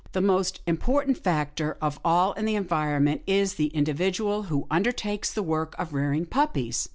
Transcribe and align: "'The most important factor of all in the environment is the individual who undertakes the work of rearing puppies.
"'The 0.13 0.19
most 0.19 0.61
important 0.65 1.15
factor 1.19 1.77
of 1.79 1.99
all 2.03 2.33
in 2.33 2.45
the 2.45 2.55
environment 2.55 3.21
is 3.27 3.53
the 3.53 3.67
individual 3.67 4.45
who 4.49 4.65
undertakes 4.71 5.31
the 5.31 5.43
work 5.43 5.75
of 5.77 5.93
rearing 5.93 6.25
puppies. 6.25 6.89